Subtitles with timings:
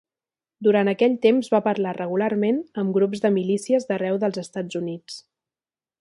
[0.67, 5.21] Durant aquell temps va parlar regularment amb grups de milícies d'arreu dels Estats Units.